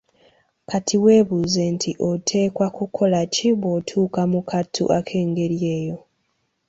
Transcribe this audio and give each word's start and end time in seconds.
Kati 0.69 0.95
weebuuze 1.03 1.63
nti 1.75 1.91
oteekwakukola 2.09 3.19
ki 3.33 3.49
bw'otuuka 3.59 4.21
mu 4.31 4.41
kattu 4.49 4.83
ak'engeri 4.97 5.57
eyo? 5.77 5.97